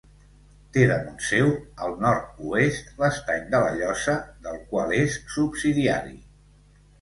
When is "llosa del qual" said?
3.77-4.97